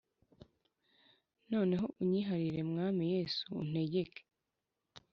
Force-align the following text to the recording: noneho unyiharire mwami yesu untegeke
noneho 1.51 1.85
unyiharire 2.01 2.61
mwami 2.71 3.03
yesu 3.15 3.43
untegeke 3.61 4.21